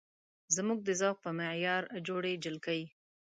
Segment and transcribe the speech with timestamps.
[0.55, 2.81] زموږ د ذوق په معیار جوړې جلکۍ